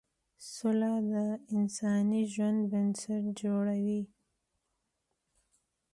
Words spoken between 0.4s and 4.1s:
سوله د انساني ژوند بنسټ جوړوي.